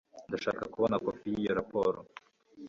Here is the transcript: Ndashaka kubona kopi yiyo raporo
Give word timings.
Ndashaka 0.29 0.63
kubona 0.73 0.95
kopi 1.03 1.27
yiyo 1.33 1.51
raporo 1.59 1.99